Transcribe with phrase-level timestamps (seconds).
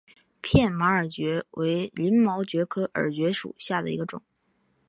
[0.41, 4.23] 片马耳蕨为鳞毛蕨科耳蕨属下的一个种。